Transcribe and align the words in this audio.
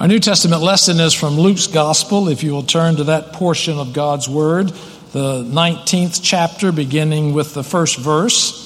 Our 0.00 0.08
New 0.08 0.20
Testament 0.20 0.62
lesson 0.62 1.00
is 1.00 1.12
from 1.12 1.38
Luke's 1.38 1.66
Gospel. 1.66 2.28
If 2.28 2.42
you 2.42 2.52
will 2.52 2.62
turn 2.62 2.96
to 2.96 3.04
that 3.04 3.34
portion 3.34 3.78
of 3.78 3.92
God's 3.92 4.26
Word, 4.26 4.68
the 5.12 5.44
19th 5.44 6.20
chapter, 6.22 6.72
beginning 6.72 7.34
with 7.34 7.52
the 7.52 7.62
first 7.62 7.98
verse. 7.98 8.58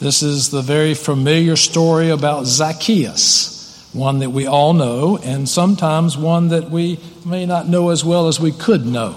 This 0.00 0.22
is 0.22 0.50
the 0.50 0.62
very 0.62 0.94
familiar 0.94 1.56
story 1.56 2.08
about 2.08 2.46
Zacchaeus, 2.46 3.86
one 3.92 4.20
that 4.20 4.30
we 4.30 4.46
all 4.46 4.72
know, 4.72 5.18
and 5.18 5.46
sometimes 5.46 6.16
one 6.16 6.48
that 6.48 6.70
we 6.70 6.98
may 7.26 7.44
not 7.44 7.68
know 7.68 7.90
as 7.90 8.02
well 8.02 8.26
as 8.26 8.40
we 8.40 8.50
could 8.50 8.86
know. 8.86 9.14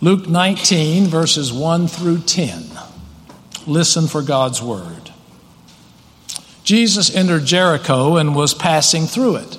Luke 0.00 0.26
19, 0.26 1.04
verses 1.04 1.52
1 1.52 1.86
through 1.86 2.20
10. 2.20 2.64
Listen 3.66 4.06
for 4.06 4.22
God's 4.22 4.62
Word. 4.62 5.10
Jesus 6.64 7.14
entered 7.14 7.44
Jericho 7.44 8.16
and 8.16 8.34
was 8.34 8.54
passing 8.54 9.04
through 9.04 9.36
it. 9.36 9.58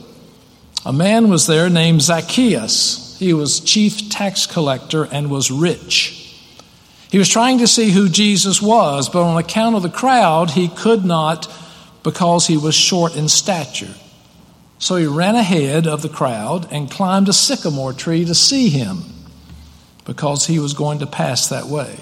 A 0.85 0.91
man 0.91 1.29
was 1.29 1.47
there 1.47 1.69
named 1.69 2.01
Zacchaeus. 2.01 3.17
He 3.17 3.33
was 3.33 3.61
chief 3.61 4.09
tax 4.09 4.45
collector 4.45 5.05
and 5.05 5.29
was 5.29 5.49
rich. 5.49 6.19
He 7.09 7.17
was 7.17 7.29
trying 7.29 7.59
to 7.59 7.67
see 7.67 7.91
who 7.91 8.09
Jesus 8.09 8.61
was, 8.61 9.07
but 9.07 9.23
on 9.23 9.37
account 9.37 9.75
of 9.75 9.83
the 9.83 9.89
crowd, 9.89 10.51
he 10.51 10.67
could 10.67 11.05
not 11.05 11.47
because 12.03 12.47
he 12.47 12.57
was 12.57 12.75
short 12.75 13.15
in 13.15 13.29
stature. 13.29 13.93
So 14.77 14.97
he 14.97 15.05
ran 15.05 15.35
ahead 15.35 15.87
of 15.87 16.01
the 16.01 16.09
crowd 16.09 16.67
and 16.69 16.91
climbed 16.91 17.29
a 17.29 17.33
sycamore 17.33 17.93
tree 17.93 18.25
to 18.25 18.35
see 18.35 18.67
him 18.67 19.03
because 20.03 20.47
he 20.47 20.59
was 20.59 20.73
going 20.73 20.99
to 20.99 21.07
pass 21.07 21.47
that 21.47 21.67
way. 21.67 21.97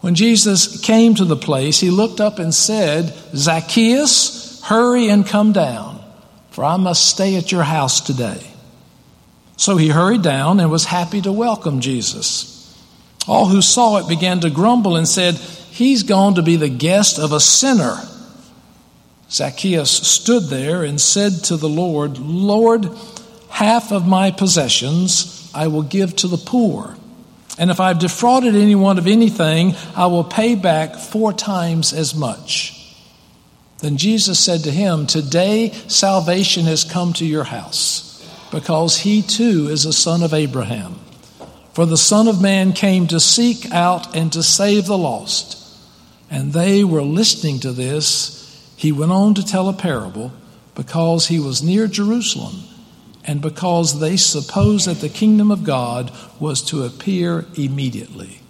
When 0.00 0.16
Jesus 0.16 0.80
came 0.80 1.14
to 1.14 1.24
the 1.24 1.36
place, 1.36 1.78
he 1.78 1.90
looked 1.90 2.20
up 2.20 2.40
and 2.40 2.52
said, 2.52 3.14
Zacchaeus, 3.36 4.60
hurry 4.62 5.08
and 5.08 5.24
come 5.24 5.52
down 5.52 5.97
for 6.58 6.64
I 6.64 6.76
must 6.76 7.08
stay 7.08 7.36
at 7.36 7.52
your 7.52 7.62
house 7.62 8.00
today. 8.00 8.44
So 9.56 9.76
he 9.76 9.90
hurried 9.90 10.22
down 10.22 10.58
and 10.58 10.68
was 10.72 10.86
happy 10.86 11.20
to 11.20 11.30
welcome 11.30 11.78
Jesus. 11.78 12.76
All 13.28 13.46
who 13.46 13.62
saw 13.62 13.98
it 13.98 14.08
began 14.08 14.40
to 14.40 14.50
grumble 14.50 14.96
and 14.96 15.06
said, 15.06 15.36
He's 15.36 16.02
gone 16.02 16.34
to 16.34 16.42
be 16.42 16.56
the 16.56 16.68
guest 16.68 17.20
of 17.20 17.30
a 17.30 17.38
sinner. 17.38 17.98
Zacchaeus 19.30 19.88
stood 19.88 20.46
there 20.46 20.82
and 20.82 21.00
said 21.00 21.44
to 21.44 21.56
the 21.56 21.68
Lord, 21.68 22.18
Lord, 22.18 22.90
half 23.50 23.92
of 23.92 24.08
my 24.08 24.32
possessions 24.32 25.52
I 25.54 25.68
will 25.68 25.82
give 25.82 26.16
to 26.16 26.26
the 26.26 26.36
poor. 26.36 26.96
And 27.56 27.70
if 27.70 27.78
I've 27.78 28.00
defrauded 28.00 28.56
anyone 28.56 28.98
of 28.98 29.06
anything, 29.06 29.76
I 29.94 30.06
will 30.06 30.24
pay 30.24 30.56
back 30.56 30.96
four 30.96 31.32
times 31.32 31.92
as 31.92 32.16
much. 32.16 32.77
Then 33.78 33.96
Jesus 33.96 34.38
said 34.38 34.64
to 34.64 34.70
him, 34.70 35.06
Today 35.06 35.70
salvation 35.86 36.64
has 36.64 36.84
come 36.84 37.12
to 37.14 37.24
your 37.24 37.44
house, 37.44 38.26
because 38.50 38.98
he 38.98 39.22
too 39.22 39.68
is 39.68 39.84
a 39.84 39.92
son 39.92 40.22
of 40.22 40.34
Abraham. 40.34 40.96
For 41.74 41.86
the 41.86 41.96
Son 41.96 42.26
of 42.26 42.42
Man 42.42 42.72
came 42.72 43.06
to 43.06 43.20
seek 43.20 43.70
out 43.70 44.16
and 44.16 44.32
to 44.32 44.42
save 44.42 44.86
the 44.86 44.98
lost. 44.98 45.54
And 46.28 46.52
they 46.52 46.82
were 46.82 47.02
listening 47.02 47.60
to 47.60 47.70
this. 47.70 48.74
He 48.76 48.90
went 48.90 49.12
on 49.12 49.34
to 49.34 49.46
tell 49.46 49.68
a 49.68 49.72
parable 49.72 50.32
because 50.74 51.28
he 51.28 51.38
was 51.38 51.62
near 51.62 51.86
Jerusalem 51.86 52.64
and 53.24 53.40
because 53.40 54.00
they 54.00 54.16
supposed 54.16 54.88
that 54.88 55.00
the 55.00 55.08
kingdom 55.08 55.52
of 55.52 55.62
God 55.62 56.10
was 56.40 56.62
to 56.62 56.82
appear 56.82 57.46
immediately. 57.54 58.40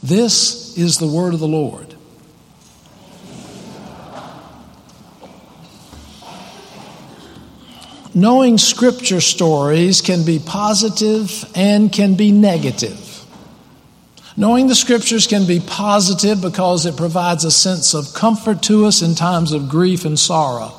This 0.00 0.78
is 0.78 0.98
the 0.98 1.08
word 1.08 1.34
of 1.34 1.40
the 1.40 1.48
Lord. 1.48 1.94
Knowing 8.14 8.58
scripture 8.58 9.20
stories 9.20 10.00
can 10.00 10.24
be 10.24 10.38
positive 10.38 11.44
and 11.54 11.92
can 11.92 12.14
be 12.14 12.30
negative. 12.30 13.24
Knowing 14.36 14.66
the 14.66 14.74
scriptures 14.74 15.26
can 15.26 15.46
be 15.46 15.60
positive 15.60 16.40
because 16.40 16.86
it 16.86 16.96
provides 16.96 17.44
a 17.44 17.50
sense 17.50 17.94
of 17.94 18.14
comfort 18.14 18.62
to 18.62 18.86
us 18.86 19.02
in 19.02 19.14
times 19.14 19.52
of 19.52 19.68
grief 19.68 20.04
and 20.04 20.18
sorrow. 20.18 20.72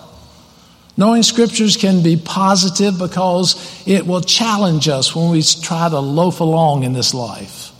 Knowing 0.95 1.23
scriptures 1.23 1.75
can 1.75 2.03
be 2.03 2.15
positive 2.17 2.97
because 2.99 3.83
it 3.87 4.05
will 4.05 4.21
challenge 4.21 4.87
us 4.87 5.15
when 5.15 5.31
we 5.31 5.41
try 5.41 5.89
to 5.89 5.99
loaf 5.99 6.39
along 6.39 6.83
in 6.83 6.93
this 6.93 7.13
life. 7.13 7.71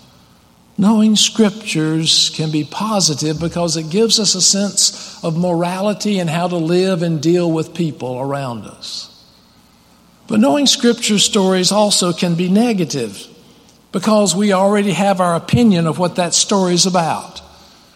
Knowing 0.77 1.15
scriptures 1.15 2.31
can 2.33 2.49
be 2.49 2.63
positive 2.63 3.39
because 3.39 3.77
it 3.77 3.91
gives 3.91 4.19
us 4.19 4.33
a 4.33 4.41
sense 4.41 5.23
of 5.23 5.37
morality 5.37 6.17
and 6.17 6.29
how 6.29 6.47
to 6.47 6.55
live 6.55 7.03
and 7.03 7.21
deal 7.21 7.51
with 7.51 7.75
people 7.75 8.19
around 8.19 8.65
us. 8.65 9.12
But 10.33 10.39
knowing 10.39 10.65
scripture 10.65 11.19
stories 11.19 11.71
also 11.71 12.11
can 12.11 12.33
be 12.33 12.49
negative 12.49 13.27
because 13.91 14.35
we 14.35 14.51
already 14.51 14.93
have 14.93 15.21
our 15.21 15.35
opinion 15.35 15.85
of 15.85 15.99
what 15.99 16.15
that 16.15 16.33
story 16.33 16.73
is 16.73 16.87
about. 16.87 17.43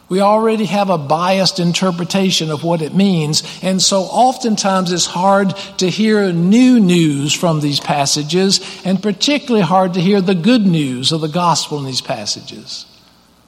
We 0.07 0.21
already 0.21 0.65
have 0.65 0.91
a 0.91 0.99
biased 0.99 1.59
interpretation 1.59 2.51
of 2.51 2.63
what 2.63 2.83
it 2.83 2.93
means, 2.93 3.41
and 3.63 3.81
so 3.81 4.01
oftentimes 4.01 4.91
it's 4.91 5.07
hard 5.07 5.55
to 5.79 5.89
hear 5.89 6.31
new 6.31 6.79
news 6.79 7.33
from 7.33 7.59
these 7.59 7.79
passages, 7.79 8.61
and 8.85 9.01
particularly 9.01 9.65
hard 9.65 9.95
to 9.95 9.99
hear 9.99 10.21
the 10.21 10.35
good 10.35 10.67
news 10.67 11.11
of 11.11 11.21
the 11.21 11.27
gospel 11.27 11.79
in 11.79 11.85
these 11.85 12.01
passages. 12.01 12.85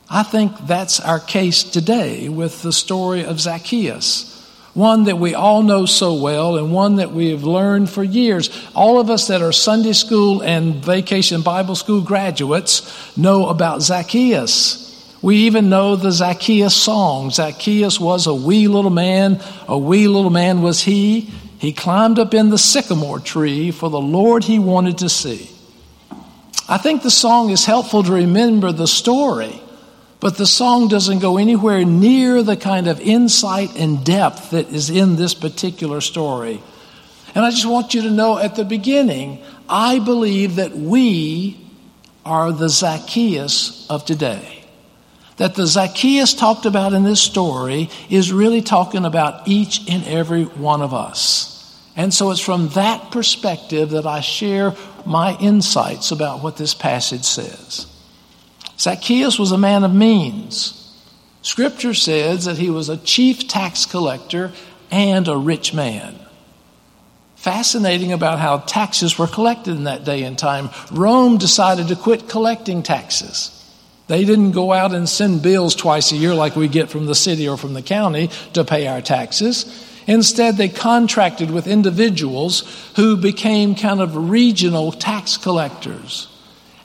I 0.10 0.24
think 0.24 0.66
that's 0.66 1.00
our 1.00 1.20
case 1.20 1.62
today 1.62 2.28
with 2.28 2.64
the 2.64 2.74
story 2.74 3.24
of 3.24 3.40
Zacchaeus 3.40 4.39
one 4.74 5.06
that 5.06 5.18
we 5.18 5.34
all 5.34 5.64
know 5.64 5.86
so 5.86 6.14
well 6.14 6.58
and 6.58 6.72
one 6.72 6.98
that 6.98 7.12
we 7.12 7.32
have 7.32 7.44
learned 7.44 7.90
for 7.90 8.04
years. 8.04 8.50
All 8.76 9.00
of 9.00 9.10
us 9.10 9.28
that 9.28 9.42
are 9.42 9.52
Sunday 9.52 9.94
school 9.94 10.42
and 10.42 10.76
vacation 10.76 11.42
Bible 11.42 11.76
school 11.76 12.02
graduates 12.02 13.18
know 13.18 13.48
about 13.48 13.82
Zacchaeus. 13.82 14.86
We 15.22 15.38
even 15.38 15.70
know 15.70 15.96
the 15.96 16.12
Zacchaeus 16.12 16.76
song. 16.76 17.32
Zacchaeus 17.32 18.00
was 18.00 18.28
a 18.28 18.34
wee 18.34 18.68
little 18.68 18.92
man, 18.92 19.42
a 19.68 19.78
wee 19.78 20.08
little 20.08 20.30
man 20.30 20.62
was 20.62 20.82
he. 20.82 21.30
He 21.60 21.74
climbed 21.74 22.20
up 22.20 22.34
in 22.34 22.50
the 22.50 22.58
sycamore 22.58 23.20
tree 23.20 23.72
for 23.72 23.90
the 23.90 24.00
Lord 24.00 24.46
he 24.46 24.60
wanted 24.60 25.00
to 25.00 25.10
see. 25.10 25.50
I 26.70 26.78
think 26.78 27.02
the 27.02 27.12
song 27.12 27.50
is 27.50 27.66
helpful 27.66 28.04
to 28.04 28.14
remember 28.14 28.72
the 28.72 28.88
story 28.88 29.62
but 30.20 30.38
the 30.38 30.46
song 30.46 30.88
doesn't 30.90 31.20
go 31.20 31.38
anywhere 31.38 31.86
near 31.86 32.44
the 32.44 32.58
kind 32.58 32.88
of 32.88 33.00
insight 33.00 33.78
and 33.78 34.04
depth 34.04 34.52
that 34.52 34.68
is 34.70 34.90
in 34.90 35.16
this 35.16 35.34
particular 35.34 36.02
story. 36.02 36.62
And 37.36 37.46
I 37.46 37.52
just 37.52 37.66
want 37.66 37.94
you 37.94 38.02
to 38.02 38.12
know 38.12 38.38
at 38.38 38.56
the 38.56 38.66
beginning, 38.66 39.42
I 39.70 40.00
believe 40.00 40.56
that 40.56 40.76
we 40.76 41.58
are 42.26 42.52
the 42.52 42.70
Zacchaeus 42.70 43.90
of 43.90 44.06
today. 44.06 44.66
That 45.38 45.56
the 45.56 45.68
Zacchaeus 45.68 46.34
talked 46.34 46.66
about 46.66 46.92
in 46.92 47.04
this 47.04 47.22
story 47.22 47.90
is 48.10 48.34
really 48.34 48.62
talking 48.62 49.06
about 49.06 49.48
each 49.48 49.90
and 49.90 50.04
every 50.06 50.44
one 50.44 50.82
of 50.82 50.94
us. 50.94 51.56
And 51.96 52.14
so 52.14 52.32
it's 52.32 52.42
from 52.42 52.70
that 52.70 53.12
perspective 53.12 53.92
that 53.92 54.06
I 54.06 54.20
share 54.20 54.76
my 55.06 55.38
insights 55.38 56.12
about 56.12 56.44
what 56.44 56.58
this 56.58 56.74
passage 56.74 57.24
says. 57.24 57.88
Zacchaeus 58.80 59.38
was 59.38 59.52
a 59.52 59.58
man 59.58 59.84
of 59.84 59.94
means. 59.94 60.76
Scripture 61.42 61.94
says 61.94 62.46
that 62.46 62.58
he 62.58 62.70
was 62.70 62.88
a 62.88 62.98
chief 62.98 63.48
tax 63.48 63.86
collector 63.86 64.52
and 64.90 65.28
a 65.28 65.36
rich 65.36 65.74
man. 65.74 66.16
Fascinating 67.36 68.12
about 68.12 68.40
how 68.40 68.60
taxes 68.60 69.18
were 69.18 69.28
collected 69.28 69.76
in 69.76 69.84
that 69.84 70.06
day 70.06 70.24
and 70.24 70.38
time. 70.38 70.70
Rome 70.92 71.38
decided 71.38 71.90
to 71.90 71.96
quit 71.96 72.30
collecting 72.30 72.82
taxes. 72.84 73.56
They 74.08 74.26
didn't 74.26 74.52
go 74.52 74.74
out 74.74 74.94
and 74.94 75.08
send 75.08 75.44
bills 75.44 75.76
twice 75.76 76.12
a 76.12 76.18
year 76.18 76.34
like 76.34 76.56
we 76.56 76.68
get 76.68 76.90
from 76.90 77.06
the 77.06 77.16
city 77.16 77.48
or 77.48 77.58
from 77.58 77.74
the 77.74 77.82
county 77.82 78.30
to 78.54 78.64
pay 78.64 78.88
our 78.88 79.02
taxes. 79.02 79.86
Instead, 80.08 80.58
they 80.58 80.70
contracted 80.70 81.52
with 81.52 81.68
individuals 81.68 82.62
who 82.96 83.18
became 83.18 83.76
kind 83.76 84.02
of 84.02 84.30
regional 84.32 84.92
tax 84.92 85.38
collectors. 85.38 86.29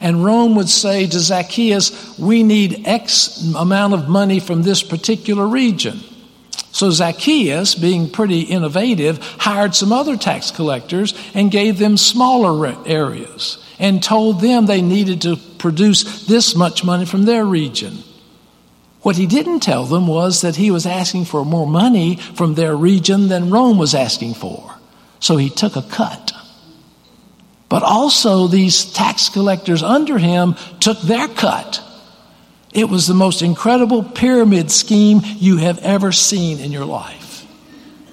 And 0.05 0.23
Rome 0.23 0.55
would 0.57 0.69
say 0.69 1.07
to 1.07 1.19
Zacchaeus, 1.19 2.19
We 2.19 2.43
need 2.43 2.87
X 2.87 3.43
amount 3.57 3.95
of 3.95 4.07
money 4.07 4.39
from 4.39 4.61
this 4.63 4.83
particular 4.83 5.49
region. 5.49 5.99
So 6.73 6.91
Zacchaeus, 6.91 7.75
being 7.75 8.11
pretty 8.11 8.43
innovative, 8.43 9.17
hired 9.39 9.75
some 9.75 9.93
other 9.93 10.19
tax 10.19 10.51
collectors 10.51 11.15
and 11.33 11.51
gave 11.51 11.79
them 11.79 11.97
smaller 11.97 12.77
areas 12.87 13.65
and 13.79 14.03
told 14.03 14.43
them 14.43 14.67
they 14.67 14.83
needed 14.83 15.23
to 15.23 15.37
produce 15.57 16.27
this 16.27 16.55
much 16.55 16.85
money 16.85 17.07
from 17.07 17.25
their 17.25 17.47
region. 17.47 17.97
What 19.01 19.17
he 19.17 19.25
didn't 19.25 19.61
tell 19.61 19.85
them 19.87 20.07
was 20.07 20.43
that 20.43 20.57
he 20.57 20.71
was 20.71 20.85
asking 20.85 21.25
for 21.25 21.47
more 21.47 21.67
money 21.67 22.17
from 22.17 22.57
their 22.57 22.77
region 22.77 23.29
than 23.29 23.49
Rome 23.49 23.79
was 23.79 23.95
asking 23.95 24.35
for. 24.35 24.75
So 25.19 25.39
he 25.39 25.49
took 25.49 25.77
a 25.77 25.83
cut. 25.83 26.33
But 27.75 27.83
also, 27.83 28.47
these 28.47 28.85
tax 28.85 29.29
collectors 29.29 29.83
under 29.83 30.17
him 30.17 30.55
took 30.79 31.01
their 31.01 31.27
cut. 31.27 31.83
It 32.73 32.89
was 32.89 33.09
the 33.09 33.15
most 33.15 33.43
incredible 33.43 34.05
pyramid 34.05 34.71
scheme 34.71 35.23
you 35.39 35.57
have 35.57 35.81
ever 35.81 36.13
seen 36.13 36.61
in 36.61 36.71
your 36.71 36.85
life. 36.85 37.45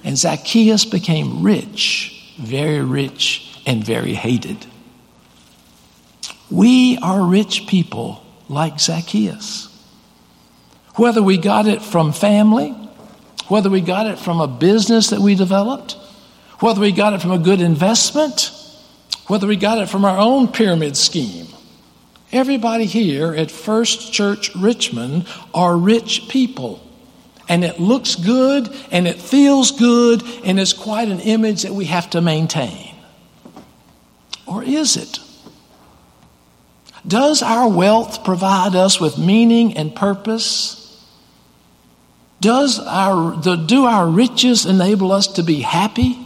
And 0.03 0.17
Zacchaeus 0.17 0.85
became 0.85 1.43
rich, 1.43 2.33
very 2.39 2.81
rich 2.83 3.55
and 3.67 3.83
very 3.83 4.15
hated. 4.15 4.65
We 6.49 6.97
are 6.97 7.21
rich 7.23 7.67
people 7.67 8.25
like 8.49 8.79
Zacchaeus. 8.79 9.67
Whether 10.95 11.21
we 11.21 11.37
got 11.37 11.67
it 11.67 11.83
from 11.83 12.13
family, 12.13 12.71
whether 13.47 13.69
we 13.69 13.81
got 13.81 14.07
it 14.07 14.17
from 14.17 14.41
a 14.41 14.47
business 14.47 15.11
that 15.11 15.19
we 15.19 15.35
developed, 15.35 15.97
whether 16.61 16.81
we 16.81 16.91
got 16.91 17.13
it 17.13 17.21
from 17.21 17.29
a 17.29 17.37
good 17.37 17.61
investment, 17.61 18.57
whether 19.31 19.47
we 19.47 19.55
got 19.55 19.77
it 19.77 19.87
from 19.87 20.03
our 20.03 20.17
own 20.17 20.45
pyramid 20.49 20.97
scheme. 20.97 21.47
Everybody 22.33 22.83
here 22.83 23.33
at 23.33 23.49
First 23.49 24.11
Church 24.11 24.53
Richmond 24.57 25.25
are 25.53 25.77
rich 25.77 26.27
people. 26.27 26.85
And 27.47 27.63
it 27.63 27.79
looks 27.79 28.15
good 28.15 28.67
and 28.91 29.07
it 29.07 29.21
feels 29.21 29.71
good 29.71 30.21
and 30.43 30.59
it's 30.59 30.73
quite 30.73 31.07
an 31.07 31.21
image 31.21 31.61
that 31.61 31.71
we 31.71 31.85
have 31.85 32.09
to 32.09 32.19
maintain. 32.19 32.93
Or 34.45 34.63
is 34.63 34.97
it? 34.97 35.19
Does 37.07 37.41
our 37.41 37.69
wealth 37.69 38.25
provide 38.25 38.75
us 38.75 38.99
with 38.99 39.17
meaning 39.17 39.77
and 39.77 39.95
purpose? 39.95 41.01
Does 42.41 42.79
our, 42.79 43.41
do 43.41 43.85
our 43.85 44.07
riches 44.07 44.65
enable 44.65 45.13
us 45.13 45.27
to 45.27 45.41
be 45.41 45.61
happy? 45.61 46.17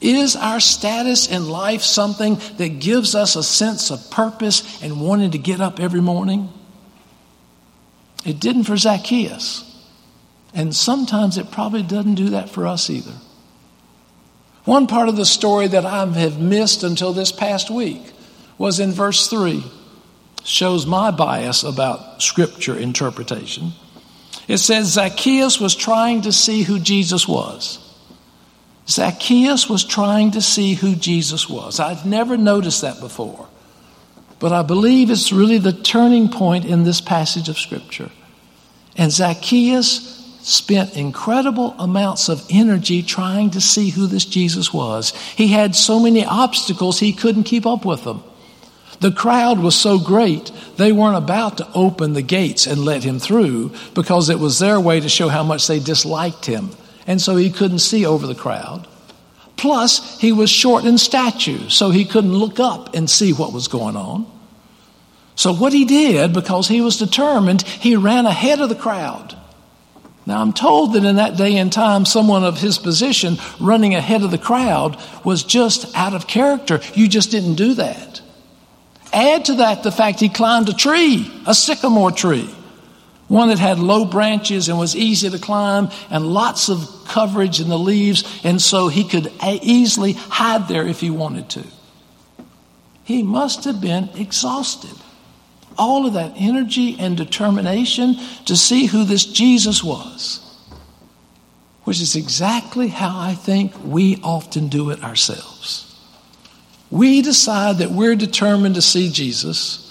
Is 0.00 0.34
our 0.34 0.60
status 0.60 1.28
in 1.30 1.48
life 1.48 1.82
something 1.82 2.40
that 2.56 2.80
gives 2.80 3.14
us 3.14 3.36
a 3.36 3.42
sense 3.42 3.90
of 3.90 4.10
purpose 4.10 4.82
and 4.82 5.00
wanting 5.00 5.32
to 5.32 5.38
get 5.38 5.60
up 5.60 5.78
every 5.78 6.00
morning? 6.00 6.48
It 8.24 8.40
didn't 8.40 8.64
for 8.64 8.76
Zacchaeus. 8.76 9.66
And 10.54 10.74
sometimes 10.74 11.38
it 11.38 11.50
probably 11.50 11.82
doesn't 11.82 12.14
do 12.14 12.30
that 12.30 12.50
for 12.50 12.66
us 12.66 12.90
either. 12.90 13.14
One 14.64 14.86
part 14.86 15.08
of 15.08 15.16
the 15.16 15.26
story 15.26 15.68
that 15.68 15.84
I 15.84 16.06
have 16.06 16.40
missed 16.40 16.82
until 16.82 17.12
this 17.12 17.32
past 17.32 17.70
week 17.70 18.02
was 18.58 18.80
in 18.80 18.92
verse 18.92 19.28
3. 19.28 19.62
Shows 20.44 20.86
my 20.86 21.10
bias 21.10 21.62
about 21.62 22.22
scripture 22.22 22.76
interpretation. 22.76 23.72
It 24.48 24.58
says 24.58 24.92
Zacchaeus 24.92 25.60
was 25.60 25.74
trying 25.74 26.22
to 26.22 26.32
see 26.32 26.62
who 26.62 26.78
Jesus 26.78 27.28
was. 27.28 27.78
Zacchaeus 28.88 29.68
was 29.68 29.84
trying 29.84 30.32
to 30.32 30.40
see 30.40 30.74
who 30.74 30.94
Jesus 30.94 31.48
was. 31.48 31.78
I'd 31.78 32.04
never 32.04 32.36
noticed 32.36 32.82
that 32.82 33.00
before. 33.00 33.48
But 34.38 34.52
I 34.52 34.62
believe 34.62 35.10
it's 35.10 35.32
really 35.32 35.58
the 35.58 35.72
turning 35.72 36.28
point 36.28 36.64
in 36.64 36.84
this 36.84 37.00
passage 37.00 37.48
of 37.48 37.58
Scripture. 37.58 38.10
And 38.96 39.12
Zacchaeus 39.12 40.16
spent 40.42 40.96
incredible 40.96 41.74
amounts 41.78 42.28
of 42.28 42.46
energy 42.50 43.02
trying 43.02 43.50
to 43.50 43.60
see 43.60 43.90
who 43.90 44.06
this 44.06 44.24
Jesus 44.24 44.72
was. 44.72 45.10
He 45.36 45.48
had 45.48 45.76
so 45.76 46.00
many 46.00 46.24
obstacles, 46.24 46.98
he 46.98 47.12
couldn't 47.12 47.44
keep 47.44 47.66
up 47.66 47.84
with 47.84 48.04
them. 48.04 48.24
The 49.00 49.12
crowd 49.12 49.58
was 49.58 49.74
so 49.74 49.98
great, 49.98 50.50
they 50.76 50.92
weren't 50.92 51.16
about 51.16 51.58
to 51.58 51.68
open 51.74 52.14
the 52.14 52.22
gates 52.22 52.66
and 52.66 52.84
let 52.84 53.04
him 53.04 53.18
through 53.18 53.72
because 53.94 54.28
it 54.28 54.38
was 54.38 54.58
their 54.58 54.80
way 54.80 55.00
to 55.00 55.08
show 55.08 55.28
how 55.28 55.42
much 55.42 55.66
they 55.66 55.78
disliked 55.78 56.46
him 56.46 56.70
and 57.06 57.20
so 57.20 57.36
he 57.36 57.50
couldn't 57.50 57.80
see 57.80 58.06
over 58.06 58.26
the 58.26 58.34
crowd. 58.34 58.86
Plus, 59.56 60.18
he 60.18 60.32
was 60.32 60.48
short 60.48 60.84
in 60.84 60.96
stature, 60.96 61.68
so 61.68 61.90
he 61.90 62.04
couldn't 62.04 62.32
look 62.32 62.58
up 62.58 62.94
and 62.94 63.10
see 63.10 63.32
what 63.32 63.52
was 63.52 63.68
going 63.68 63.96
on. 63.96 64.26
So, 65.34 65.52
what 65.52 65.72
he 65.72 65.84
did, 65.84 66.32
because 66.32 66.68
he 66.68 66.80
was 66.80 66.98
determined, 66.98 67.62
he 67.62 67.96
ran 67.96 68.26
ahead 68.26 68.60
of 68.60 68.68
the 68.68 68.74
crowd. 68.74 69.36
Now, 70.26 70.40
I'm 70.40 70.52
told 70.52 70.94
that 70.94 71.04
in 71.04 71.16
that 71.16 71.36
day 71.36 71.56
and 71.56 71.72
time, 71.72 72.04
someone 72.04 72.44
of 72.44 72.60
his 72.60 72.78
position 72.78 73.36
running 73.58 73.94
ahead 73.94 74.22
of 74.22 74.30
the 74.30 74.38
crowd 74.38 74.98
was 75.24 75.42
just 75.42 75.94
out 75.96 76.14
of 76.14 76.26
character. 76.26 76.80
You 76.94 77.08
just 77.08 77.30
didn't 77.30 77.56
do 77.56 77.74
that. 77.74 78.20
Add 79.12 79.46
to 79.46 79.54
that 79.56 79.82
the 79.82 79.92
fact 79.92 80.20
he 80.20 80.28
climbed 80.28 80.68
a 80.68 80.74
tree, 80.74 81.30
a 81.46 81.54
sycamore 81.54 82.12
tree 82.12 82.54
one 83.30 83.48
that 83.48 83.60
had 83.60 83.78
low 83.78 84.04
branches 84.04 84.68
and 84.68 84.76
was 84.76 84.96
easy 84.96 85.30
to 85.30 85.38
climb 85.38 85.88
and 86.10 86.26
lots 86.26 86.68
of 86.68 86.88
coverage 87.06 87.60
in 87.60 87.68
the 87.68 87.78
leaves, 87.78 88.40
and 88.42 88.60
so 88.60 88.88
he 88.88 89.04
could 89.04 89.32
easily 89.40 90.14
hide 90.14 90.66
there 90.66 90.84
if 90.84 90.98
he 90.98 91.10
wanted 91.10 91.48
to. 91.48 91.64
He 93.04 93.22
must 93.22 93.64
have 93.66 93.80
been 93.80 94.08
exhausted. 94.16 94.96
All 95.78 96.06
of 96.06 96.14
that 96.14 96.32
energy 96.36 96.96
and 96.98 97.16
determination 97.16 98.16
to 98.46 98.56
see 98.56 98.86
who 98.86 99.04
this 99.04 99.24
Jesus 99.24 99.84
was, 99.84 100.40
which 101.84 102.00
is 102.00 102.16
exactly 102.16 102.88
how 102.88 103.16
I 103.16 103.34
think 103.34 103.72
we 103.84 104.18
often 104.24 104.66
do 104.66 104.90
it 104.90 105.04
ourselves. 105.04 105.86
We 106.90 107.22
decide 107.22 107.78
that 107.78 107.92
we're 107.92 108.16
determined 108.16 108.74
to 108.74 108.82
see 108.82 109.08
Jesus. 109.08 109.89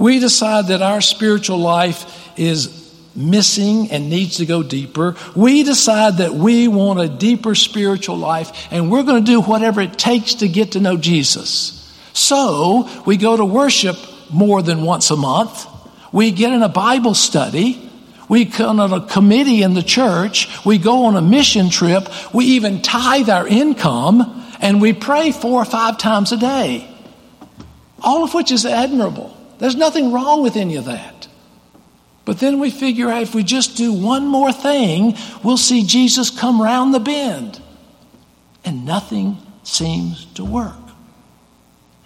We 0.00 0.18
decide 0.18 0.68
that 0.68 0.80
our 0.80 1.02
spiritual 1.02 1.58
life 1.58 2.30
is 2.38 2.90
missing 3.14 3.90
and 3.90 4.08
needs 4.08 4.38
to 4.38 4.46
go 4.46 4.62
deeper. 4.62 5.14
We 5.36 5.62
decide 5.62 6.16
that 6.16 6.32
we 6.32 6.68
want 6.68 7.00
a 7.00 7.06
deeper 7.06 7.54
spiritual 7.54 8.16
life 8.16 8.68
and 8.70 8.90
we're 8.90 9.02
going 9.02 9.22
to 9.22 9.30
do 9.30 9.42
whatever 9.42 9.82
it 9.82 9.98
takes 9.98 10.36
to 10.36 10.48
get 10.48 10.72
to 10.72 10.80
know 10.80 10.96
Jesus. 10.96 11.76
So 12.14 12.88
we 13.04 13.18
go 13.18 13.36
to 13.36 13.44
worship 13.44 13.98
more 14.30 14.62
than 14.62 14.84
once 14.84 15.10
a 15.10 15.16
month. 15.16 15.66
We 16.12 16.30
get 16.30 16.54
in 16.54 16.62
a 16.62 16.70
Bible 16.70 17.12
study. 17.12 17.90
We 18.26 18.46
come 18.46 18.80
on 18.80 18.94
a 18.94 19.06
committee 19.06 19.62
in 19.62 19.74
the 19.74 19.82
church. 19.82 20.48
We 20.64 20.78
go 20.78 21.04
on 21.04 21.16
a 21.16 21.20
mission 21.20 21.68
trip. 21.68 22.08
We 22.32 22.46
even 22.46 22.80
tithe 22.80 23.28
our 23.28 23.46
income 23.46 24.46
and 24.62 24.80
we 24.80 24.94
pray 24.94 25.30
four 25.30 25.60
or 25.60 25.66
five 25.66 25.98
times 25.98 26.32
a 26.32 26.38
day. 26.38 26.88
All 28.02 28.24
of 28.24 28.32
which 28.32 28.50
is 28.50 28.64
admirable. 28.64 29.36
There's 29.60 29.76
nothing 29.76 30.10
wrong 30.10 30.42
with 30.42 30.56
any 30.56 30.76
of 30.76 30.86
that. 30.86 31.28
But 32.24 32.40
then 32.40 32.58
we 32.58 32.70
figure 32.70 33.10
out 33.10 33.22
if 33.22 33.34
we 33.34 33.42
just 33.42 33.76
do 33.76 33.92
one 33.92 34.26
more 34.26 34.52
thing, 34.52 35.16
we'll 35.44 35.56
see 35.56 35.84
Jesus 35.84 36.30
come 36.30 36.60
round 36.60 36.94
the 36.94 37.00
bend. 37.00 37.60
And 38.64 38.84
nothing 38.84 39.38
seems 39.62 40.24
to 40.34 40.44
work. 40.44 40.74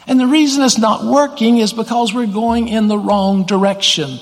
And 0.06 0.20
the 0.20 0.26
reason 0.26 0.62
it's 0.62 0.78
not 0.78 1.04
working 1.04 1.58
is 1.58 1.72
because 1.72 2.12
we're 2.12 2.26
going 2.26 2.68
in 2.68 2.88
the 2.88 2.98
wrong 2.98 3.46
direction. 3.46 4.18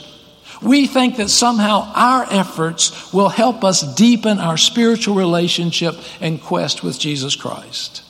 We 0.60 0.86
think 0.86 1.16
that 1.16 1.28
somehow 1.28 1.90
our 1.94 2.26
efforts 2.30 3.12
will 3.12 3.28
help 3.28 3.64
us 3.64 3.82
deepen 3.94 4.38
our 4.38 4.56
spiritual 4.56 5.16
relationship 5.16 5.96
and 6.20 6.40
quest 6.40 6.84
with 6.84 7.00
Jesus 7.00 7.34
Christ. 7.34 8.02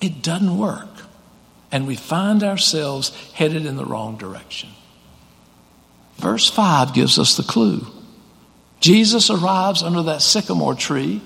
It 0.00 0.22
doesn't 0.22 0.56
work. 0.56 0.88
And 1.72 1.86
we 1.86 1.96
find 1.96 2.42
ourselves 2.42 3.10
headed 3.32 3.66
in 3.66 3.76
the 3.76 3.84
wrong 3.84 4.16
direction. 4.16 4.70
Verse 6.16 6.48
5 6.48 6.94
gives 6.94 7.18
us 7.18 7.36
the 7.36 7.42
clue. 7.42 7.86
Jesus 8.80 9.30
arrives 9.30 9.82
under 9.82 10.02
that 10.04 10.22
sycamore 10.22 10.74
tree, 10.74 11.20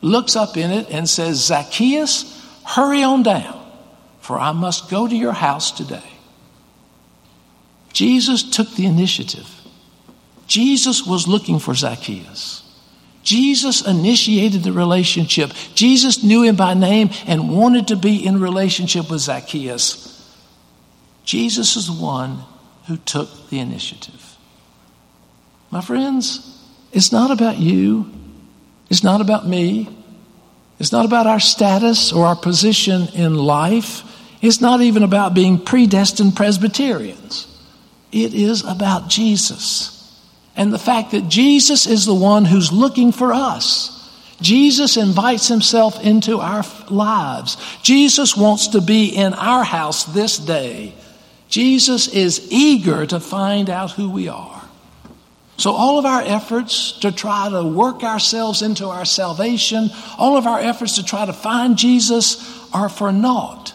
looks 0.00 0.36
up 0.36 0.56
in 0.56 0.70
it, 0.70 0.88
and 0.90 1.08
says, 1.08 1.44
Zacchaeus, 1.44 2.44
hurry 2.64 3.02
on 3.02 3.22
down, 3.22 3.60
for 4.20 4.38
I 4.38 4.52
must 4.52 4.90
go 4.90 5.08
to 5.08 5.16
your 5.16 5.32
house 5.32 5.72
today. 5.72 6.02
Jesus 7.92 8.48
took 8.48 8.70
the 8.74 8.86
initiative. 8.86 9.48
Jesus 10.46 11.04
was 11.04 11.28
looking 11.28 11.58
for 11.58 11.74
Zacchaeus. 11.74 12.69
Jesus 13.22 13.86
initiated 13.86 14.62
the 14.62 14.72
relationship. 14.72 15.52
Jesus 15.74 16.22
knew 16.24 16.42
him 16.42 16.56
by 16.56 16.74
name 16.74 17.10
and 17.26 17.54
wanted 17.54 17.88
to 17.88 17.96
be 17.96 18.24
in 18.24 18.40
relationship 18.40 19.10
with 19.10 19.20
Zacchaeus. 19.20 20.06
Jesus 21.24 21.76
is 21.76 21.86
the 21.86 22.02
one 22.02 22.44
who 22.86 22.96
took 22.96 23.50
the 23.50 23.58
initiative. 23.58 24.36
My 25.70 25.80
friends, 25.80 26.64
it's 26.92 27.12
not 27.12 27.30
about 27.30 27.58
you. 27.58 28.10
It's 28.88 29.04
not 29.04 29.20
about 29.20 29.46
me. 29.46 29.88
It's 30.78 30.92
not 30.92 31.04
about 31.04 31.26
our 31.26 31.40
status 31.40 32.12
or 32.12 32.26
our 32.26 32.36
position 32.36 33.08
in 33.14 33.34
life. 33.34 34.02
It's 34.40 34.62
not 34.62 34.80
even 34.80 35.02
about 35.02 35.34
being 35.34 35.62
predestined 35.62 36.34
Presbyterians. 36.34 37.46
It 38.10 38.32
is 38.34 38.64
about 38.64 39.08
Jesus 39.08 39.99
and 40.56 40.72
the 40.72 40.78
fact 40.78 41.12
that 41.12 41.28
Jesus 41.28 41.86
is 41.86 42.06
the 42.06 42.14
one 42.14 42.44
who's 42.44 42.72
looking 42.72 43.12
for 43.12 43.32
us. 43.32 43.96
Jesus 44.40 44.96
invites 44.96 45.48
himself 45.48 46.02
into 46.02 46.38
our 46.38 46.64
lives. 46.88 47.56
Jesus 47.82 48.36
wants 48.36 48.68
to 48.68 48.80
be 48.80 49.08
in 49.08 49.34
our 49.34 49.64
house 49.64 50.04
this 50.04 50.38
day. 50.38 50.94
Jesus 51.48 52.08
is 52.08 52.48
eager 52.50 53.06
to 53.06 53.20
find 53.20 53.68
out 53.68 53.90
who 53.90 54.08
we 54.08 54.28
are. 54.28 54.62
So, 55.56 55.72
all 55.72 55.98
of 55.98 56.06
our 56.06 56.22
efforts 56.22 56.92
to 57.00 57.12
try 57.12 57.50
to 57.50 57.62
work 57.62 58.02
ourselves 58.02 58.62
into 58.62 58.86
our 58.86 59.04
salvation, 59.04 59.90
all 60.16 60.38
of 60.38 60.46
our 60.46 60.58
efforts 60.58 60.94
to 60.94 61.04
try 61.04 61.26
to 61.26 61.34
find 61.34 61.76
Jesus 61.76 62.58
are 62.72 62.88
for 62.88 63.12
naught, 63.12 63.74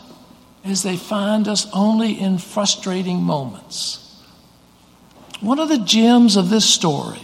as 0.64 0.82
they 0.82 0.98
find 0.98 1.48
us 1.48 1.68
only 1.74 2.20
in 2.20 2.40
frustrating 2.40 3.22
moments. 3.22 4.05
One 5.42 5.60
of 5.60 5.70
the 5.70 5.80
gems 5.80 6.38
of 6.38 6.50
this 6.50 6.66
story 6.66 7.22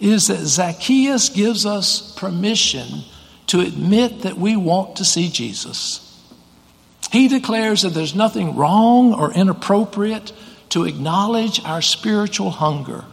is 0.00 0.28
that 0.28 0.38
Zacchaeus 0.38 1.28
gives 1.28 1.64
us 1.66 2.14
permission 2.16 3.02
to 3.48 3.60
admit 3.60 4.22
that 4.22 4.36
we 4.36 4.56
want 4.56 4.96
to 4.96 5.04
see 5.04 5.28
Jesus. 5.28 6.02
He 7.12 7.28
declares 7.28 7.82
that 7.82 7.90
there's 7.90 8.14
nothing 8.14 8.56
wrong 8.56 9.14
or 9.14 9.32
inappropriate 9.32 10.32
to 10.70 10.84
acknowledge 10.84 11.64
our 11.64 11.80
spiritual 11.80 12.50
hunger. 12.50 13.04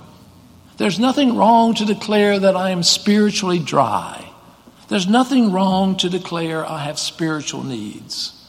There's 0.77 0.99
nothing 0.99 1.37
wrong 1.37 1.75
to 1.75 1.85
declare 1.85 2.39
that 2.39 2.55
I 2.55 2.71
am 2.71 2.83
spiritually 2.83 3.59
dry. 3.59 4.29
There's 4.87 5.07
nothing 5.07 5.51
wrong 5.51 5.95
to 5.97 6.09
declare 6.09 6.65
I 6.65 6.83
have 6.83 6.99
spiritual 6.99 7.63
needs. 7.63 8.39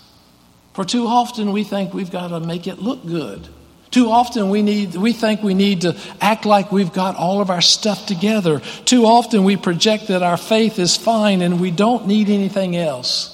For 0.72 0.84
too 0.84 1.06
often 1.06 1.52
we 1.52 1.62
think 1.62 1.92
we've 1.92 2.10
got 2.10 2.28
to 2.28 2.40
make 2.40 2.66
it 2.66 2.78
look 2.78 3.06
good. 3.06 3.48
Too 3.94 4.10
often 4.10 4.48
we 4.48 4.62
need 4.62 4.96
we 4.96 5.12
think 5.12 5.44
we 5.44 5.54
need 5.54 5.82
to 5.82 5.96
act 6.20 6.44
like 6.44 6.72
we've 6.72 6.92
got 6.92 7.14
all 7.14 7.40
of 7.40 7.48
our 7.48 7.60
stuff 7.60 8.06
together. 8.06 8.58
Too 8.84 9.06
often 9.06 9.44
we 9.44 9.56
project 9.56 10.08
that 10.08 10.20
our 10.20 10.36
faith 10.36 10.80
is 10.80 10.96
fine 10.96 11.40
and 11.40 11.60
we 11.60 11.70
don't 11.70 12.08
need 12.08 12.28
anything 12.28 12.74
else. 12.74 13.30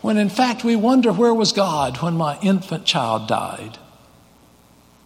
When 0.00 0.16
in 0.16 0.28
fact 0.28 0.64
we 0.64 0.74
wonder 0.74 1.12
where 1.12 1.32
was 1.32 1.52
God 1.52 1.98
when 1.98 2.14
my 2.14 2.36
infant 2.40 2.84
child 2.84 3.28
died? 3.28 3.78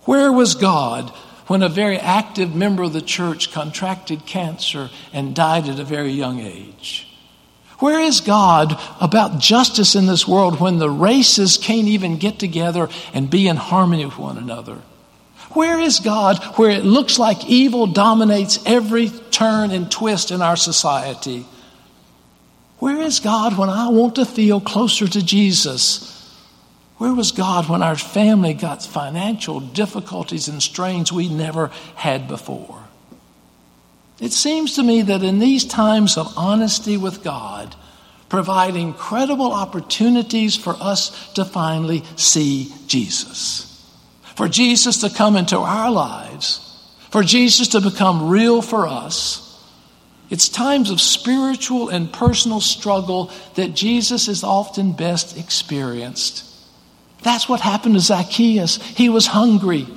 Where 0.04 0.32
was 0.32 0.54
God 0.54 1.10
when 1.46 1.62
a 1.62 1.68
very 1.68 1.98
active 1.98 2.54
member 2.54 2.84
of 2.84 2.94
the 2.94 3.02
church 3.02 3.52
contracted 3.52 4.24
cancer 4.24 4.88
and 5.12 5.34
died 5.34 5.68
at 5.68 5.78
a 5.78 5.84
very 5.84 6.12
young 6.12 6.40
age? 6.40 7.11
Where 7.82 7.98
is 7.98 8.20
God 8.20 8.80
about 9.00 9.40
justice 9.40 9.96
in 9.96 10.06
this 10.06 10.28
world 10.28 10.60
when 10.60 10.78
the 10.78 10.88
races 10.88 11.56
can't 11.56 11.88
even 11.88 12.16
get 12.16 12.38
together 12.38 12.88
and 13.12 13.28
be 13.28 13.48
in 13.48 13.56
harmony 13.56 14.04
with 14.04 14.16
one 14.18 14.38
another? 14.38 14.78
Where 15.50 15.80
is 15.80 15.98
God 15.98 16.40
where 16.56 16.70
it 16.70 16.84
looks 16.84 17.18
like 17.18 17.44
evil 17.46 17.88
dominates 17.88 18.64
every 18.66 19.08
turn 19.08 19.72
and 19.72 19.90
twist 19.90 20.30
in 20.30 20.42
our 20.42 20.54
society? 20.54 21.44
Where 22.78 23.02
is 23.02 23.18
God 23.18 23.58
when 23.58 23.68
I 23.68 23.88
want 23.88 24.14
to 24.14 24.26
feel 24.26 24.60
closer 24.60 25.08
to 25.08 25.20
Jesus? 25.20 26.08
Where 26.98 27.12
was 27.12 27.32
God 27.32 27.68
when 27.68 27.82
our 27.82 27.96
family 27.96 28.54
got 28.54 28.84
financial 28.84 29.58
difficulties 29.58 30.46
and 30.46 30.62
strains 30.62 31.12
we 31.12 31.28
never 31.28 31.72
had 31.96 32.28
before? 32.28 32.81
It 34.22 34.32
seems 34.32 34.76
to 34.76 34.84
me 34.84 35.02
that 35.02 35.24
in 35.24 35.40
these 35.40 35.64
times 35.64 36.16
of 36.16 36.32
honesty 36.38 36.96
with 36.96 37.24
God, 37.24 37.74
provide 38.28 38.76
incredible 38.76 39.52
opportunities 39.52 40.56
for 40.56 40.76
us 40.80 41.32
to 41.32 41.44
finally 41.44 42.04
see 42.14 42.72
Jesus. 42.86 43.68
For 44.36 44.46
Jesus 44.46 44.98
to 44.98 45.10
come 45.10 45.34
into 45.34 45.58
our 45.58 45.90
lives, 45.90 46.60
for 47.10 47.24
Jesus 47.24 47.66
to 47.68 47.80
become 47.80 48.30
real 48.30 48.62
for 48.62 48.86
us. 48.86 49.60
It's 50.30 50.48
times 50.48 50.90
of 50.90 51.00
spiritual 51.00 51.88
and 51.88 52.10
personal 52.10 52.60
struggle 52.60 53.32
that 53.56 53.74
Jesus 53.74 54.28
is 54.28 54.44
often 54.44 54.92
best 54.92 55.36
experienced. 55.36 56.44
That's 57.22 57.48
what 57.48 57.60
happened 57.60 57.96
to 57.96 58.00
Zacchaeus. 58.00 58.76
He 58.76 59.08
was 59.08 59.26
hungry, 59.26 59.88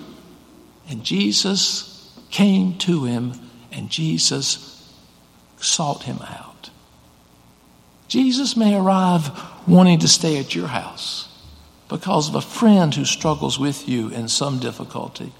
and 0.89 1.03
Jesus 1.03 2.11
came 2.31 2.79
to 2.79 3.05
him 3.05 3.44
and 3.75 3.89
Jesus 3.89 4.89
sought 5.57 6.03
him 6.03 6.19
out. 6.21 6.69
Jesus 8.07 8.55
may 8.55 8.75
arrive 8.75 9.29
wanting 9.67 9.99
to 9.99 10.07
stay 10.07 10.39
at 10.39 10.55
your 10.55 10.67
house 10.67 11.27
because 11.89 12.29
of 12.29 12.35
a 12.35 12.41
friend 12.41 12.93
who 12.95 13.05
struggles 13.05 13.59
with 13.59 13.87
you 13.87 14.09
in 14.09 14.27
some 14.27 14.59
difficulty. 14.59 15.31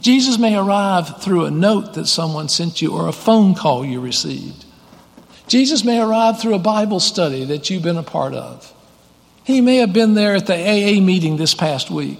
Jesus 0.00 0.38
may 0.38 0.56
arrive 0.56 1.22
through 1.22 1.44
a 1.44 1.50
note 1.50 1.94
that 1.94 2.06
someone 2.06 2.48
sent 2.48 2.82
you 2.82 2.92
or 2.92 3.08
a 3.08 3.12
phone 3.12 3.54
call 3.54 3.84
you 3.84 4.00
received. 4.00 4.64
Jesus 5.46 5.84
may 5.84 6.00
arrive 6.00 6.40
through 6.40 6.54
a 6.54 6.60
Bible 6.60 6.98
study 6.98 7.44
that 7.44 7.68
you've 7.68 7.82
been 7.82 7.96
a 7.96 8.02
part 8.02 8.32
of. 8.32 8.72
He 9.44 9.60
may 9.60 9.76
have 9.76 9.92
been 9.92 10.14
there 10.14 10.34
at 10.34 10.46
the 10.46 10.54
AA 10.54 11.00
meeting 11.00 11.36
this 11.36 11.54
past 11.54 11.90
week. 11.90 12.18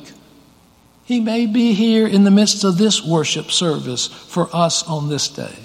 He 1.13 1.21
may 1.21 1.45
be 1.45 1.75
here 1.75 2.07
in 2.07 2.25
the 2.25 2.31
midst 2.31 2.65
of 2.65 2.79
this 2.79 3.05
worship 3.05 3.51
service 3.51 4.07
for 4.07 4.49
us 4.57 4.83
on 4.89 5.11
this 5.11 5.29
day. 5.29 5.59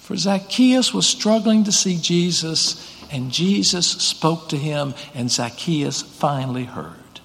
For 0.00 0.16
Zacchaeus 0.16 0.94
was 0.94 1.06
struggling 1.06 1.64
to 1.64 1.72
see 1.72 1.98
Jesus, 1.98 3.04
and 3.10 3.30
Jesus 3.30 3.86
spoke 3.86 4.48
to 4.48 4.56
him, 4.56 4.94
and 5.12 5.30
Zacchaeus 5.30 6.00
finally 6.00 6.64
heard. 6.64 7.20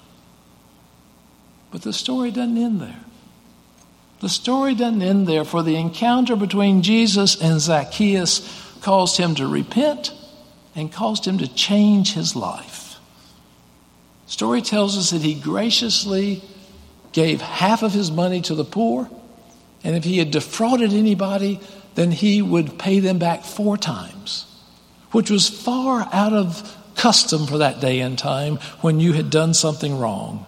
But 1.70 1.80
the 1.80 1.94
story 1.94 2.30
doesn't 2.30 2.58
end 2.58 2.82
there. 2.82 3.04
The 4.20 4.28
story 4.28 4.74
doesn't 4.74 5.00
end 5.00 5.26
there, 5.26 5.46
for 5.46 5.62
the 5.62 5.76
encounter 5.76 6.36
between 6.36 6.82
Jesus 6.82 7.40
and 7.40 7.62
Zacchaeus 7.62 8.76
caused 8.82 9.16
him 9.16 9.34
to 9.36 9.46
repent 9.46 10.12
and 10.76 10.92
caused 10.92 11.26
him 11.26 11.38
to 11.38 11.48
change 11.48 12.12
his 12.12 12.36
life. 12.36 12.96
story 14.26 14.60
tells 14.60 14.98
us 14.98 15.12
that 15.12 15.22
he 15.22 15.32
graciously 15.32 16.42
gave 17.14 17.40
half 17.40 17.82
of 17.82 17.92
his 17.92 18.10
money 18.10 18.42
to 18.42 18.54
the 18.54 18.64
poor, 18.64 19.08
and 19.82 19.96
if 19.96 20.04
he 20.04 20.18
had 20.18 20.30
defrauded 20.30 20.92
anybody, 20.92 21.60
then 21.94 22.10
he 22.10 22.42
would 22.42 22.78
pay 22.78 22.98
them 22.98 23.18
back 23.18 23.44
four 23.44 23.78
times, 23.78 24.44
which 25.12 25.30
was 25.30 25.48
far 25.48 26.08
out 26.12 26.32
of 26.32 26.76
custom 26.96 27.46
for 27.46 27.58
that 27.58 27.80
day 27.80 28.00
and 28.00 28.18
time 28.18 28.56
when 28.80 28.98
you 28.98 29.12
had 29.12 29.30
done 29.30 29.54
something 29.54 29.96
wrong. 29.96 30.44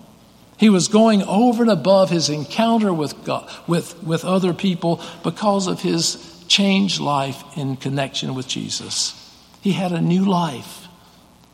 He 0.58 0.68
was 0.68 0.88
going 0.88 1.23
over 1.23 1.62
and 1.62 1.70
above 1.70 2.11
his 2.11 2.28
encounter 2.28 2.92
with, 2.92 3.25
God, 3.25 3.49
with, 3.68 4.02
with 4.02 4.25
other 4.25 4.52
people 4.52 5.00
because 5.23 5.68
of 5.68 5.82
his 5.82 6.44
changed 6.49 6.99
life 6.99 7.44
in 7.56 7.76
connection 7.76 8.35
with 8.35 8.49
Jesus. 8.49 9.12
He 9.61 9.73
had 9.73 9.92
a 9.92 10.00
new 10.00 10.25
life, 10.25 10.88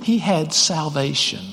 he 0.01 0.19
had 0.19 0.55
salvation 0.55 1.45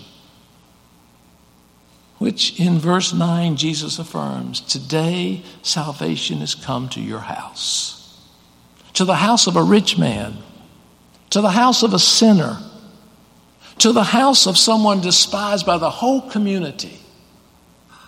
which 2.19 2.59
in 2.59 2.77
verse 2.77 3.13
9 3.13 3.55
Jesus 3.55 3.97
affirms 3.97 4.61
Today 4.61 5.41
salvation 5.63 6.39
has 6.39 6.53
come 6.53 6.87
to 6.89 7.01
your 7.01 7.19
house, 7.19 8.21
to 8.93 9.05
the 9.05 9.15
house 9.15 9.47
of 9.47 9.55
a 9.55 9.63
rich 9.63 9.97
man, 9.97 10.37
to 11.31 11.41
the 11.41 11.51
house 11.51 11.81
of 11.81 11.93
a 11.93 11.99
sinner, 11.99 12.57
to 13.79 13.93
the 13.93 14.03
house 14.03 14.45
of 14.45 14.57
someone 14.57 15.01
despised 15.01 15.65
by 15.65 15.77
the 15.77 15.89
whole 15.89 16.29
community. 16.29 16.99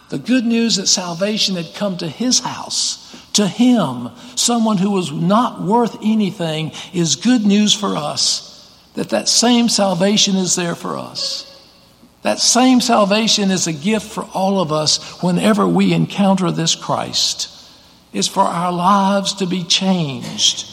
The 0.10 0.20
good 0.20 0.46
news 0.46 0.76
that 0.76 0.88
salvation 0.88 1.56
had 1.56 1.74
come 1.74 1.98
to 1.98 2.08
his 2.08 2.40
house, 2.40 3.16
to 3.34 3.48
him, 3.48 4.10
someone 4.36 4.78
who 4.78 4.92
was 4.92 5.10
not 5.10 5.62
worth 5.62 5.96
anything, 6.04 6.74
is 6.94 7.16
good 7.16 7.46
news 7.46 7.74
for 7.74 7.96
us. 7.96 8.50
That 8.96 9.10
that 9.12 9.30
same 9.30 9.70
salvation 9.70 10.36
is 10.36 10.58
there 10.58 10.76
for 10.76 10.98
us. 10.98 11.51
That 12.22 12.40
same 12.40 12.82
salvation 12.82 13.50
is 13.50 13.68
a 13.68 13.74
gift 13.74 14.12
for 14.12 14.24
all 14.34 14.62
of 14.62 14.72
us 14.72 15.22
whenever 15.24 15.68
we 15.68 15.94
encounter 15.94 16.52
this 16.52 16.76
Christ. 16.76 17.58
Is 18.14 18.28
for 18.28 18.42
our 18.42 18.74
lives 18.74 19.36
to 19.36 19.46
be 19.46 19.64
changed. 19.64 20.68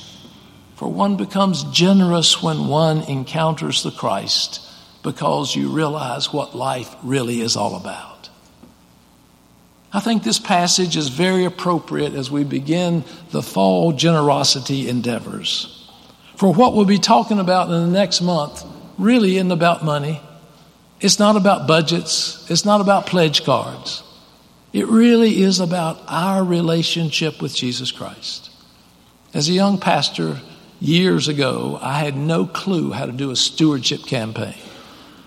For 0.75 0.91
one 0.91 1.17
becomes 1.17 1.63
generous 1.65 2.43
when 2.43 2.67
one 2.67 3.03
encounters 3.03 3.83
the 3.83 3.93
Christ 3.93 4.61
because 5.03 5.55
you 5.55 5.71
realize 5.71 6.33
what 6.33 6.57
life 6.57 6.95
really 7.03 7.41
is 7.41 7.57
all 7.57 7.77
about. 7.77 8.29
I 9.93 10.01
think 10.01 10.23
this 10.23 10.39
passage 10.39 10.97
is 10.97 11.09
very 11.09 11.45
appropriate 11.45 12.13
as 12.13 12.31
we 12.31 12.45
begin 12.45 13.05
the 13.31 13.43
fall 13.43 13.93
generosity 13.93 14.89
endeavors. 14.89 15.91
For 16.37 16.53
what 16.53 16.75
we'll 16.75 16.85
be 16.85 16.99
talking 16.99 17.39
about 17.39 17.71
in 17.71 17.81
the 17.81 17.99
next 17.99 18.21
month 18.21 18.65
really 18.99 19.37
isn't 19.37 19.51
about 19.51 19.85
money. 19.85 20.21
It's 21.01 21.19
not 21.19 21.37
about 21.37 21.67
budgets, 21.67 22.49
it's 22.51 22.65
not 22.65 22.81
about 22.81 23.07
pledge 23.07 23.45
cards. 23.45 24.03
It 24.73 24.87
really 24.87 25.43
is 25.43 25.61
about 25.61 25.99
our 26.09 26.45
relationship 26.45 27.41
with 27.41 27.55
Jesus 27.55 27.91
Christ. 27.91 28.51
As 29.33 29.49
a 29.49 29.53
young 29.53 29.79
pastor 29.79 30.41
years 30.81 31.29
ago, 31.29 31.79
I 31.81 31.99
had 32.01 32.17
no 32.17 32.47
clue 32.47 32.93
how 32.93 33.07
to 33.07 33.13
do 33.13 33.31
a 33.31 33.37
stewardship 33.37 34.05
campaign. 34.05 34.55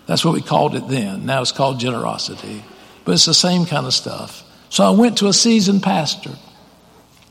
That's 0.05 0.25
what 0.25 0.33
we 0.33 0.41
called 0.41 0.75
it 0.75 0.87
then. 0.87 1.25
Now 1.25 1.41
it's 1.41 1.51
called 1.51 1.79
generosity. 1.79 2.63
But 3.05 3.13
it's 3.13 3.25
the 3.25 3.33
same 3.33 3.65
kind 3.65 3.85
of 3.85 3.93
stuff. 3.93 4.43
So 4.69 4.83
I 4.83 4.91
went 4.91 5.17
to 5.19 5.27
a 5.27 5.33
seasoned 5.33 5.83
pastor 5.83 6.31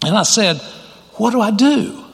and 0.05 0.17
I 0.17 0.25
said, 0.25 0.57
What 1.15 1.31
do 1.31 1.41
I 1.41 1.51
do? 1.51 2.05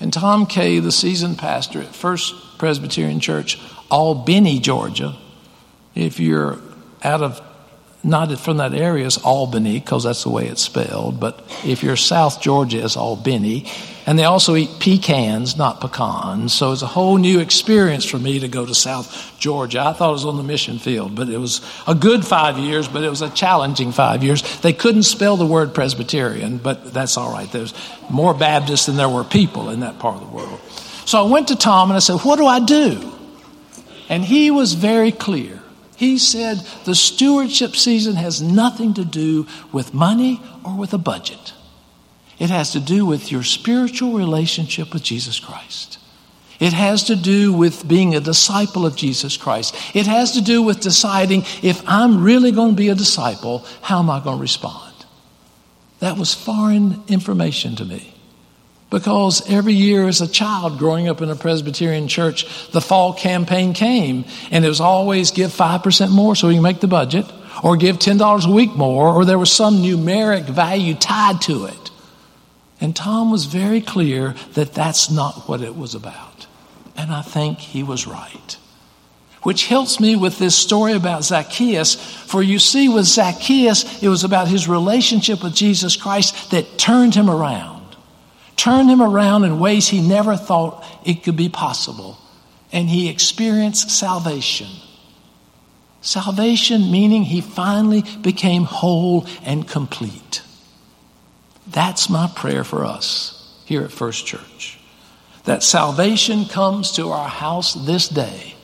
And 0.00 0.12
Tom 0.12 0.46
Kay, 0.46 0.80
the 0.80 0.92
seasoned 0.92 1.38
pastor 1.38 1.80
at 1.80 1.94
First 1.94 2.34
Presbyterian 2.58 3.20
Church, 3.20 3.60
Albany, 3.90 4.58
Georgia, 4.58 5.16
if 5.94 6.20
you're 6.20 6.58
out 7.02 7.22
of, 7.22 7.40
not 8.02 8.38
from 8.38 8.58
that 8.58 8.74
area, 8.74 9.06
it's 9.06 9.18
Albany, 9.18 9.80
because 9.80 10.04
that's 10.04 10.24
the 10.24 10.30
way 10.30 10.46
it's 10.46 10.62
spelled. 10.62 11.20
But 11.20 11.42
if 11.64 11.82
you're 11.82 11.96
South 11.96 12.40
Georgia, 12.40 12.84
it's 12.84 12.96
Albany. 12.96 13.70
And 14.06 14.18
they 14.18 14.24
also 14.24 14.54
eat 14.54 14.68
pecans, 14.80 15.56
not 15.56 15.80
pecans. 15.80 16.52
So 16.52 16.72
it's 16.72 16.82
a 16.82 16.86
whole 16.86 17.16
new 17.16 17.40
experience 17.40 18.04
for 18.04 18.18
me 18.18 18.40
to 18.40 18.48
go 18.48 18.66
to 18.66 18.74
South 18.74 19.34
Georgia. 19.38 19.80
I 19.80 19.94
thought 19.94 20.10
it 20.10 20.12
was 20.12 20.26
on 20.26 20.36
the 20.36 20.42
mission 20.42 20.78
field, 20.78 21.14
but 21.14 21.30
it 21.30 21.38
was 21.38 21.62
a 21.86 21.94
good 21.94 22.26
five 22.26 22.58
years, 22.58 22.86
but 22.86 23.02
it 23.02 23.08
was 23.08 23.22
a 23.22 23.30
challenging 23.30 23.92
five 23.92 24.22
years. 24.22 24.42
They 24.60 24.74
couldn't 24.74 25.04
spell 25.04 25.38
the 25.38 25.46
word 25.46 25.72
Presbyterian, 25.74 26.58
but 26.58 26.92
that's 26.92 27.16
all 27.16 27.32
right. 27.32 27.50
There's 27.50 27.72
more 28.10 28.34
Baptists 28.34 28.86
than 28.86 28.96
there 28.96 29.08
were 29.08 29.24
people 29.24 29.70
in 29.70 29.80
that 29.80 29.98
part 29.98 30.16
of 30.16 30.28
the 30.28 30.36
world. 30.36 30.60
So 31.06 31.24
I 31.24 31.30
went 31.30 31.48
to 31.48 31.56
Tom 31.56 31.88
and 31.90 31.96
I 31.96 32.00
said, 32.00 32.20
What 32.20 32.36
do 32.36 32.46
I 32.46 32.60
do? 32.60 33.12
And 34.10 34.22
he 34.22 34.50
was 34.50 34.74
very 34.74 35.12
clear. 35.12 35.62
He 35.96 36.18
said 36.18 36.58
the 36.84 36.94
stewardship 36.94 37.76
season 37.76 38.16
has 38.16 38.42
nothing 38.42 38.94
to 38.94 39.04
do 39.04 39.46
with 39.72 39.94
money 39.94 40.40
or 40.64 40.76
with 40.76 40.92
a 40.92 40.98
budget. 40.98 41.52
It 42.38 42.50
has 42.50 42.72
to 42.72 42.80
do 42.80 43.06
with 43.06 43.30
your 43.30 43.44
spiritual 43.44 44.14
relationship 44.14 44.92
with 44.92 45.02
Jesus 45.02 45.38
Christ. 45.38 45.98
It 46.60 46.72
has 46.72 47.04
to 47.04 47.16
do 47.16 47.52
with 47.52 47.86
being 47.86 48.14
a 48.14 48.20
disciple 48.20 48.86
of 48.86 48.96
Jesus 48.96 49.36
Christ. 49.36 49.74
It 49.94 50.06
has 50.06 50.32
to 50.32 50.40
do 50.40 50.62
with 50.62 50.80
deciding 50.80 51.42
if 51.62 51.82
I'm 51.86 52.22
really 52.22 52.52
going 52.52 52.70
to 52.70 52.76
be 52.76 52.88
a 52.88 52.94
disciple, 52.94 53.66
how 53.82 53.98
am 53.98 54.10
I 54.10 54.22
going 54.22 54.38
to 54.38 54.42
respond? 54.42 54.94
That 56.00 56.16
was 56.16 56.34
foreign 56.34 57.02
information 57.08 57.76
to 57.76 57.84
me. 57.84 58.13
Because 58.94 59.50
every 59.50 59.72
year 59.72 60.06
as 60.06 60.20
a 60.20 60.28
child 60.28 60.78
growing 60.78 61.08
up 61.08 61.20
in 61.20 61.28
a 61.28 61.34
Presbyterian 61.34 62.06
church, 62.06 62.70
the 62.70 62.80
fall 62.80 63.12
campaign 63.12 63.72
came 63.72 64.24
and 64.52 64.64
it 64.64 64.68
was 64.68 64.80
always 64.80 65.32
give 65.32 65.50
5% 65.50 66.10
more 66.12 66.36
so 66.36 66.46
we 66.46 66.54
can 66.54 66.62
make 66.62 66.78
the 66.78 66.86
budget, 66.86 67.26
or 67.64 67.76
give 67.76 67.98
$10 67.98 68.46
a 68.46 68.52
week 68.52 68.76
more, 68.76 69.08
or 69.08 69.24
there 69.24 69.36
was 69.36 69.50
some 69.50 69.78
numeric 69.78 70.44
value 70.44 70.94
tied 70.94 71.40
to 71.40 71.64
it. 71.64 71.90
And 72.80 72.94
Tom 72.94 73.32
was 73.32 73.46
very 73.46 73.80
clear 73.80 74.36
that 74.52 74.74
that's 74.74 75.10
not 75.10 75.48
what 75.48 75.60
it 75.60 75.74
was 75.74 75.96
about. 75.96 76.46
And 76.96 77.10
I 77.10 77.22
think 77.22 77.58
he 77.58 77.82
was 77.82 78.06
right. 78.06 78.56
Which 79.42 79.66
helps 79.66 79.98
me 79.98 80.14
with 80.14 80.38
this 80.38 80.54
story 80.54 80.92
about 80.92 81.24
Zacchaeus. 81.24 81.96
For 81.96 82.44
you 82.44 82.60
see, 82.60 82.88
with 82.88 83.06
Zacchaeus, 83.06 84.04
it 84.04 84.08
was 84.08 84.22
about 84.22 84.46
his 84.46 84.68
relationship 84.68 85.42
with 85.42 85.52
Jesus 85.52 85.96
Christ 85.96 86.52
that 86.52 86.78
turned 86.78 87.16
him 87.16 87.28
around. 87.28 87.73
Turned 88.56 88.90
him 88.90 89.02
around 89.02 89.44
in 89.44 89.58
ways 89.58 89.88
he 89.88 90.00
never 90.00 90.36
thought 90.36 90.84
it 91.04 91.22
could 91.22 91.36
be 91.36 91.48
possible. 91.48 92.18
And 92.72 92.88
he 92.88 93.08
experienced 93.08 93.90
salvation. 93.90 94.68
Salvation 96.00 96.90
meaning 96.90 97.24
he 97.24 97.40
finally 97.40 98.04
became 98.20 98.64
whole 98.64 99.26
and 99.42 99.66
complete. 99.66 100.42
That's 101.66 102.10
my 102.10 102.30
prayer 102.34 102.64
for 102.64 102.84
us 102.84 103.62
here 103.64 103.82
at 103.82 103.92
First 103.92 104.26
Church. 104.26 104.78
That 105.44 105.62
salvation 105.62 106.44
comes 106.46 106.92
to 106.92 107.10
our 107.10 107.28
house 107.28 107.74
this 107.74 108.08
day, 108.08 108.54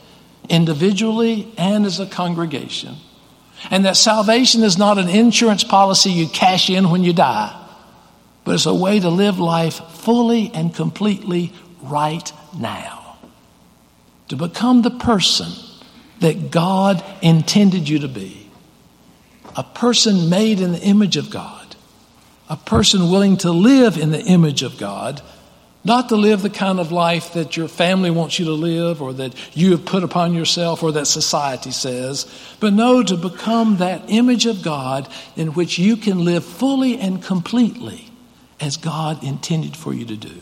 individually 0.49 1.51
and 1.57 1.85
as 1.85 1.99
a 1.99 2.05
congregation. 2.05 2.95
And 3.69 3.85
that 3.85 3.97
salvation 3.97 4.63
is 4.63 4.77
not 4.77 4.97
an 4.97 5.07
insurance 5.09 5.63
policy 5.63 6.11
you 6.11 6.27
cash 6.27 6.69
in 6.69 6.89
when 6.89 7.03
you 7.03 7.13
die, 7.13 7.55
but 8.43 8.55
it's 8.55 8.65
a 8.65 8.73
way 8.73 8.99
to 8.99 9.09
live 9.09 9.39
life 9.39 9.75
fully 9.91 10.51
and 10.53 10.73
completely 10.73 11.53
right 11.81 12.31
now. 12.57 13.17
To 14.29 14.35
become 14.35 14.81
the 14.81 14.91
person 14.91 15.51
that 16.19 16.51
God 16.51 17.03
intended 17.21 17.89
you 17.89 17.99
to 17.99 18.07
be. 18.07 18.49
A 19.55 19.63
person 19.63 20.29
made 20.29 20.59
in 20.59 20.71
the 20.71 20.81
image 20.81 21.17
of 21.17 21.29
God 21.29 21.61
a 22.51 22.57
person 22.57 23.09
willing 23.09 23.37
to 23.37 23.49
live 23.49 23.97
in 23.97 24.11
the 24.11 24.21
image 24.23 24.61
of 24.61 24.77
God, 24.77 25.21
not 25.85 26.09
to 26.09 26.17
live 26.17 26.41
the 26.41 26.49
kind 26.49 26.81
of 26.81 26.91
life 26.91 27.31
that 27.31 27.55
your 27.55 27.69
family 27.69 28.11
wants 28.11 28.37
you 28.37 28.43
to 28.43 28.51
live 28.51 29.01
or 29.01 29.13
that 29.13 29.33
you 29.55 29.71
have 29.71 29.85
put 29.85 30.03
upon 30.03 30.33
yourself 30.33 30.83
or 30.83 30.91
that 30.91 31.07
society 31.07 31.71
says, 31.71 32.29
but 32.59 32.73
no, 32.73 33.03
to 33.03 33.15
become 33.15 33.77
that 33.77 34.01
image 34.09 34.45
of 34.47 34.61
God 34.63 35.07
in 35.37 35.53
which 35.53 35.79
you 35.79 35.95
can 35.95 36.25
live 36.25 36.43
fully 36.43 36.99
and 36.99 37.23
completely 37.23 38.10
as 38.61 38.77
God 38.77 39.23
intended 39.23 39.75
for 39.75 39.93
you 39.93 40.05
to 40.05 40.15
do. 40.15 40.41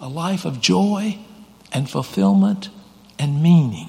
A 0.00 0.08
life 0.08 0.44
of 0.44 0.60
joy 0.60 1.18
and 1.72 1.90
fulfillment 1.90 2.70
and 3.18 3.42
meaning. 3.42 3.88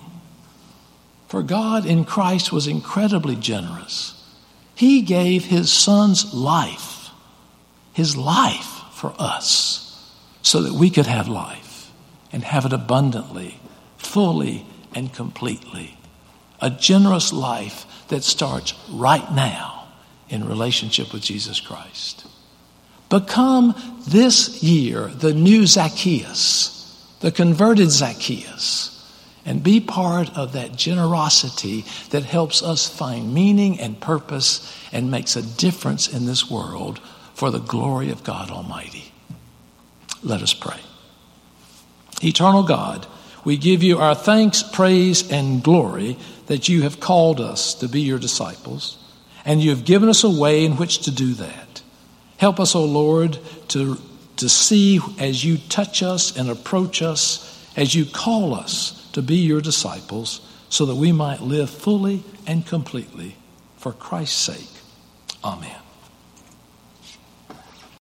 For 1.28 1.44
God 1.44 1.86
in 1.86 2.04
Christ 2.06 2.52
was 2.52 2.68
incredibly 2.68 3.36
generous. 3.36 4.16
He 4.74 5.02
gave 5.02 5.46
his 5.46 5.72
son's 5.72 6.34
life 6.34 7.00
his 8.00 8.16
life 8.16 8.82
for 8.92 9.14
us 9.20 10.10
so 10.42 10.62
that 10.62 10.72
we 10.72 10.90
could 10.90 11.06
have 11.06 11.28
life 11.28 11.92
and 12.32 12.46
have 12.46 12.66
it 12.66 12.72
abundantly, 12.72 13.60
fully, 13.98 14.66
and 14.96 15.14
completely. 15.14 15.98
A 16.62 16.70
generous 16.70 17.34
life 17.34 17.86
that 18.08 18.24
starts 18.24 18.74
right 18.90 19.30
now 19.34 19.90
in 20.30 20.48
relationship 20.48 21.12
with 21.12 21.22
Jesus 21.22 21.60
Christ. 21.60 22.26
Become 23.10 23.76
this 24.08 24.62
year 24.62 25.08
the 25.08 25.34
new 25.34 25.66
Zacchaeus, 25.66 26.76
the 27.22 27.32
converted 27.32 27.90
Zacchaeus, 27.90 28.96
and 29.46 29.64
be 29.64 29.80
part 29.80 30.36
of 30.38 30.54
that 30.54 30.76
generosity 30.76 31.86
that 32.12 32.24
helps 32.24 32.62
us 32.62 32.88
find 32.88 33.34
meaning 33.34 33.80
and 33.80 34.00
purpose 34.00 34.76
and 34.92 35.10
makes 35.10 35.36
a 35.36 35.42
difference 35.42 36.08
in 36.08 36.28
this 36.28 36.52
world 36.52 37.00
for 37.34 37.50
the 37.50 37.60
glory 37.60 38.12
of 38.12 38.24
God 38.24 38.52
Almighty. 38.52 39.12
Let 40.22 40.42
us 40.42 40.54
pray. 40.54 40.80
Eternal 42.22 42.64
God, 42.64 43.08
we 43.44 43.58
give 43.58 43.82
you 43.82 43.98
our 43.98 44.14
thanks, 44.14 44.62
praise, 44.62 45.32
and 45.32 45.64
glory 45.64 46.18
that 46.48 46.68
you 46.68 46.82
have 46.84 47.00
called 47.00 47.40
us 47.40 47.74
to 47.76 47.88
be 47.88 48.02
your 48.02 48.20
disciples, 48.20 48.98
and 49.46 49.62
you 49.62 49.70
have 49.70 49.86
given 49.86 50.10
us 50.10 50.24
a 50.24 50.30
way 50.30 50.66
in 50.66 50.78
which 50.78 51.00
to 51.00 51.12
do 51.12 51.34
that. 51.36 51.82
Help 52.40 52.60
us, 52.62 52.74
O 52.74 52.86
Lord, 52.86 53.38
to, 53.68 53.98
to 54.38 54.48
see 54.48 55.02
as 55.20 55.44
you 55.44 55.58
touch 55.58 56.02
us 56.02 56.38
and 56.38 56.50
approach 56.50 57.02
us, 57.02 57.70
as 57.76 57.94
you 57.94 58.06
call 58.06 58.54
us 58.54 59.10
to 59.12 59.22
be 59.22 59.36
your 59.36 59.60
disciples, 59.60 60.40
so 60.70 60.86
that 60.86 60.96
we 60.96 61.12
might 61.12 61.42
live 61.42 61.70
fully 61.70 62.24
and 62.48 62.66
completely 62.66 63.36
for 63.76 63.92
Christ's 63.92 64.38
sake. 64.38 64.70
Amen. 65.44 65.89